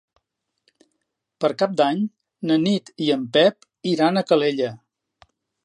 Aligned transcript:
Per 1.43 1.51
Cap 1.63 1.75
d'Any 1.81 2.01
na 2.51 2.57
Nit 2.63 2.91
i 3.09 3.13
en 3.19 3.29
Pep 3.39 3.69
iran 3.95 4.17
a 4.17 4.25
Calella. 4.33 4.75